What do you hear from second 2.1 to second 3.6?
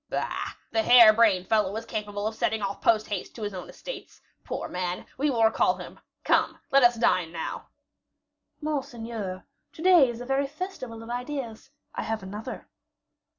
of setting off post haste to his